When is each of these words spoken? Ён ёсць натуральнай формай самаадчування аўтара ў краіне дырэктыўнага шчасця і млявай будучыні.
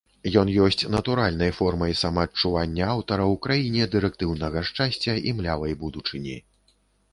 Ён 0.41 0.47
ёсць 0.67 0.85
натуральнай 0.95 1.51
формай 1.57 1.93
самаадчування 1.99 2.89
аўтара 2.95 3.23
ў 3.33 3.41
краіне 3.45 3.83
дырэктыўнага 3.99 4.67
шчасця 4.73 5.19
і 5.29 5.37
млявай 5.39 5.79
будучыні. 5.85 6.37